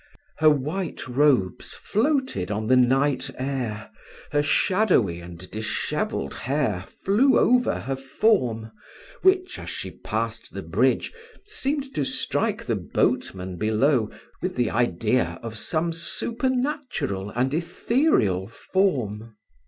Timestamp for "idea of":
14.71-15.55